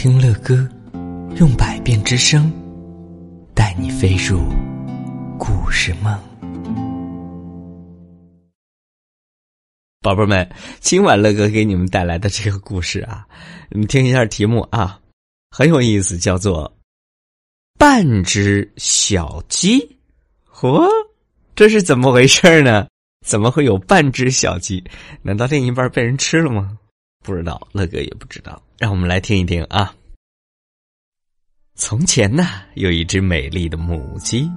[0.00, 0.54] 听乐哥，
[1.40, 2.52] 用百变之声，
[3.52, 4.38] 带你飞入
[5.36, 6.16] 故事梦。
[10.00, 10.48] 宝贝们，
[10.78, 13.26] 今晚乐哥给你们带来的这个故事啊，
[13.70, 15.00] 你们听一下题目啊，
[15.50, 16.72] 很有意思，叫做
[17.76, 19.98] “半只小鸡”。
[20.48, 20.88] 嚯，
[21.56, 22.86] 这是怎么回事呢？
[23.26, 24.80] 怎么会有半只小鸡？
[25.22, 26.78] 难道另一半被人吃了吗？
[27.24, 28.60] 不知道，乐哥也不知道。
[28.78, 29.94] 让我们来听一听啊。
[31.74, 34.50] 从前呢，有一只美丽的母鸡，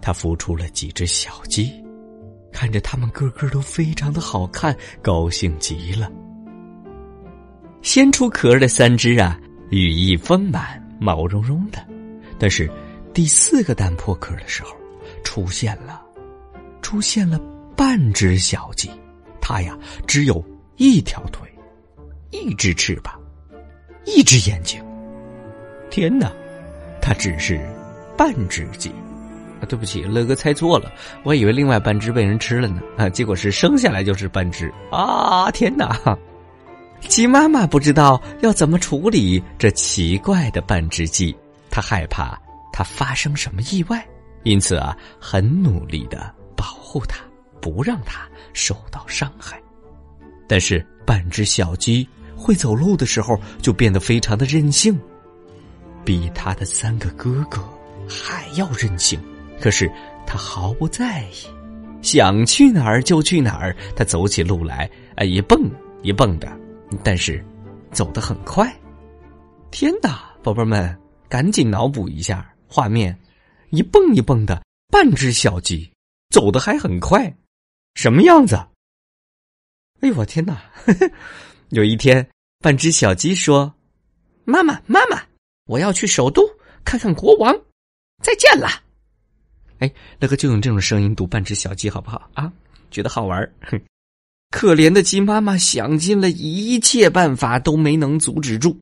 [0.00, 1.72] 它孵出了几只小鸡，
[2.52, 6.10] 看着它们个个都非常的好看，高兴极了。
[7.82, 9.38] 先出壳的三只啊，
[9.70, 11.84] 羽翼丰满，毛茸茸的，
[12.38, 12.70] 但是
[13.12, 14.70] 第四个蛋破壳的时候，
[15.24, 16.00] 出现了，
[16.80, 17.38] 出现了
[17.76, 18.88] 半只小鸡，
[19.40, 19.76] 它呀
[20.06, 20.42] 只有
[20.76, 21.46] 一条腿，
[22.32, 23.16] 一只翅膀。
[24.04, 24.84] 一只眼睛，
[25.88, 26.32] 天哪！
[27.00, 27.60] 它只是
[28.18, 28.88] 半只鸡
[29.60, 29.62] 啊！
[29.68, 30.90] 对不起，乐哥猜错了，
[31.22, 33.08] 我以为另外半只被人吃了呢啊！
[33.08, 35.48] 结果是生下来就是半只啊！
[35.52, 35.96] 天哪！
[37.02, 41.32] 鸡妈妈不知道要怎么处理这奇怪的半只鸡，
[41.70, 42.36] 她害怕
[42.72, 44.04] 它发生什么意外，
[44.42, 47.20] 因此啊，很努力的保护它，
[47.60, 49.62] 不让它受到伤害。
[50.48, 52.08] 但是半只小鸡。
[52.36, 54.98] 会走路的时候就变得非常的任性，
[56.04, 57.62] 比他的三个哥哥
[58.08, 59.20] 还要任性。
[59.60, 59.90] 可是
[60.26, 61.46] 他毫不在意，
[62.02, 63.76] 想去哪儿就去哪儿。
[63.94, 65.70] 他走起路来，哎，一蹦
[66.02, 66.50] 一蹦的，
[67.04, 67.44] 但是
[67.92, 68.74] 走得很快。
[69.70, 73.16] 天哪，宝贝们，赶紧脑补一下画面：
[73.70, 74.60] 一蹦一蹦的
[74.90, 75.88] 半只小鸡，
[76.30, 77.32] 走得还很快，
[77.94, 78.56] 什么样子？
[80.00, 80.60] 哎呦我天哪！
[81.72, 82.26] 有一天。
[82.60, 83.74] 半只小鸡说
[84.46, 85.20] ：“妈妈，妈妈，
[85.66, 86.48] 我要去首都
[86.84, 87.52] 看看国王，
[88.22, 88.68] 再见了。”
[89.80, 92.52] 哎，那个就用这种声音读半只小鸡好不好啊？
[92.92, 93.52] 觉得好玩
[94.50, 98.78] 可怜的鸡妈妈想尽了一切办法都没能阻止住，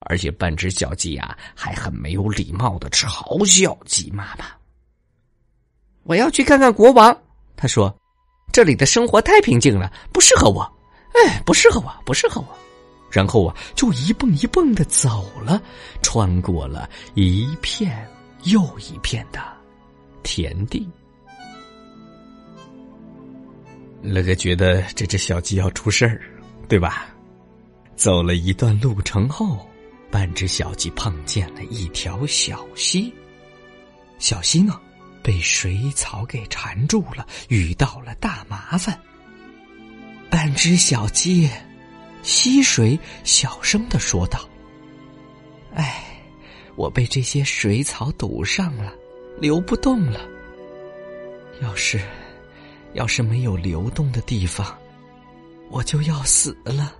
[0.00, 4.44] 而且半只小鸡呀还很没有礼貌的嘲笑鸡妈妈。
[6.04, 7.20] 我要去看看国王，
[7.56, 7.92] 他说
[8.52, 10.70] ：“这里的生活太平静了，不适合我。
[11.14, 12.48] 哎，不适合我，不适合我。”
[13.10, 15.62] 然后啊，就一蹦一蹦的走了，
[16.02, 18.08] 穿过了一片
[18.42, 19.40] 又一片的
[20.24, 20.88] 田地。
[24.02, 26.20] 乐哥觉得这只小鸡要出事儿，
[26.68, 27.06] 对吧？
[27.94, 29.64] 走了一段路程后，
[30.10, 33.14] 半只小鸡碰见了一条小溪。
[34.18, 34.80] 小溪呢，
[35.22, 39.00] 被水草给缠住了，遇到了大麻烦。
[40.34, 41.48] 半只小鸡。
[42.24, 44.40] 溪水小声的说道
[45.76, 46.02] ：“哎，
[46.74, 48.92] 我被这些水草堵上了，
[49.38, 50.18] 流不动了。
[51.62, 52.00] 要是，
[52.94, 54.76] 要是没有流动的地方，
[55.70, 56.92] 我就要死了。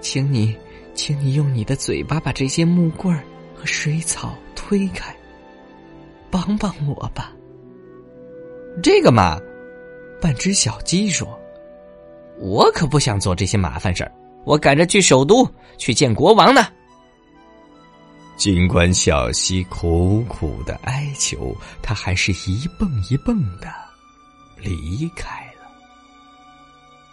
[0.00, 0.56] 请你，
[0.94, 5.12] 请你用你的嘴巴把这些木棍儿和水草推开，
[6.30, 7.32] 帮帮我吧。”
[8.80, 9.40] 这个嘛，
[10.20, 11.36] 半只小鸡说。
[12.40, 14.12] 我可不想做这些麻烦事儿，
[14.44, 16.66] 我赶着去首都去见国王呢。
[18.36, 23.68] 尽管小溪苦苦的哀求，他还是一蹦一蹦的
[24.62, 25.68] 离开了。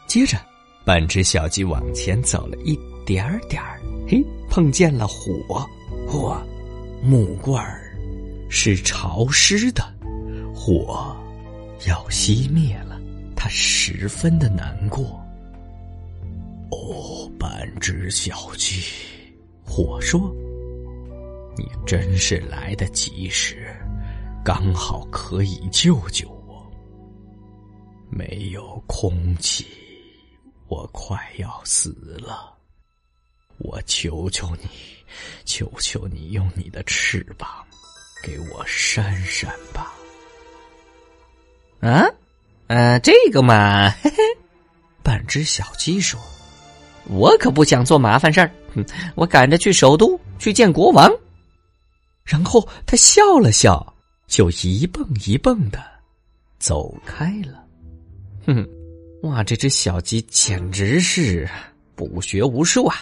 [0.05, 0.37] 接着，
[0.85, 5.67] 半只小鸡往前走了一点儿点儿，嘿，碰见了火，
[6.07, 6.37] 嚯，
[7.01, 7.81] 木棍儿
[8.47, 9.83] 是潮湿的，
[10.53, 11.17] 火
[11.87, 12.94] 要熄灭了。
[13.45, 15.23] 他十分的难过。
[16.71, 18.81] 哦，半只小鸡，
[19.77, 20.35] 我说
[21.55, 23.71] ：“你真是来得及时，
[24.43, 26.67] 刚好可以救救我。
[28.09, 29.67] 没有空气，
[30.67, 32.51] 我快要死了。
[33.59, 34.67] 我求求你，
[35.45, 37.63] 求求你，用你的翅膀
[38.23, 39.93] 给我扇扇吧。”
[41.87, 42.09] 啊？
[42.75, 44.17] 呃，这个嘛， 嘿嘿，
[45.01, 46.19] 半只小鸡说
[47.07, 48.51] ：“我可不想做麻烦事儿，
[49.15, 51.09] 我赶着去首都去见国王。”
[52.25, 53.95] 然后他笑了笑，
[54.27, 55.81] 就一蹦一蹦的
[56.59, 57.63] 走开了。
[58.45, 58.67] 哼，
[59.23, 61.49] 哇，这只小鸡简直是
[61.95, 62.97] 不学无术啊！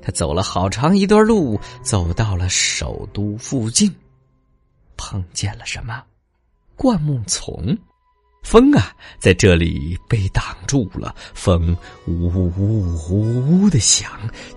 [0.00, 3.94] 他走了好长一段路，走到了首都附近，
[4.96, 6.02] 碰见了什么？
[6.74, 7.76] 灌木丛。
[8.44, 11.76] 风啊，在这里被挡住了，风
[12.06, 12.52] 呜呜
[13.08, 14.08] 呜呜的响，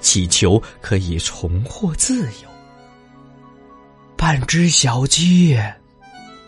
[0.01, 2.49] 祈求可以重获自由。
[4.17, 5.57] 半只小鸡，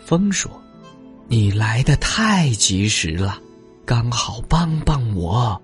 [0.05, 0.51] 风说
[1.27, 3.39] ：“你来的太及时了，
[3.85, 5.59] 刚好帮帮我。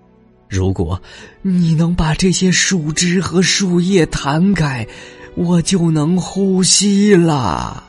[0.47, 0.99] 如果
[1.41, 4.87] 你能把这些树枝和树叶弹开，
[5.35, 7.83] 我就能呼吸了。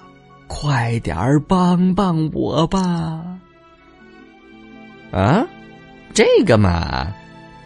[0.48, 3.22] 快点儿帮帮我吧！”
[5.12, 5.46] 啊，
[6.12, 7.12] 这个嘛，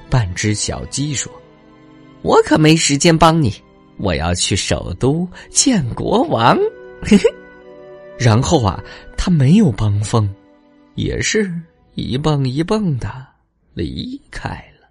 [0.08, 1.32] 半只小鸡说
[2.22, 3.52] ：“我可没时间帮你，
[3.96, 6.56] 我要去首都见国王。”
[7.02, 7.24] 嘿嘿，
[8.18, 8.82] 然后啊，
[9.16, 10.28] 他没有帮风，
[10.94, 11.50] 也是
[11.94, 13.26] 一蹦一蹦的
[13.72, 14.50] 离开
[14.80, 14.88] 了。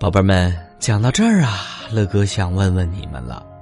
[0.00, 1.58] 宝贝们，讲到这儿啊，
[1.92, 3.57] 乐哥想问问你们了。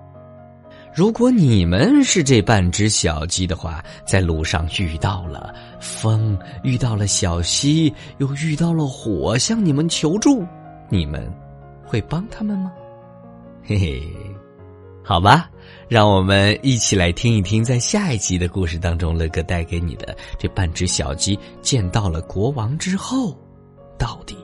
[0.97, 10.43] 如果你们是这半只小鸡的话，在路上遇到了风，遇到了小溪，又遇到了火，向你们求助，
[10.89, 11.31] 你们
[11.85, 12.73] 会帮他们吗？
[13.63, 14.03] 嘿嘿，
[15.05, 15.51] 好吧，
[15.87, 23.39] 让我们一起来听一听，在下一集的故事当中，乐哥带给你的这半只小鸡见到了国王之后，
[23.99, 24.35] 到底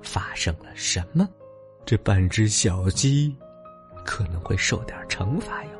[0.00, 1.28] 发生了什么？
[1.84, 3.36] 这半只小鸡
[4.02, 5.79] 可能会受点惩罚哟。